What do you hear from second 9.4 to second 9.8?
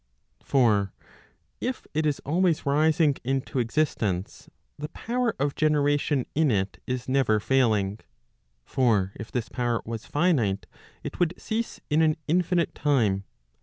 power